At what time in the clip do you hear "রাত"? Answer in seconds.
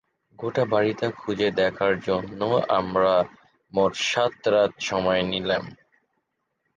4.47-4.73